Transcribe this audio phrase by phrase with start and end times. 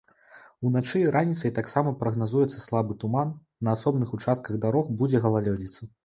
[0.67, 3.33] Уначы і раніцай таксама прагназуецца слабы туман,
[3.67, 5.81] на асобных участках дарог будзе галалёдзіца.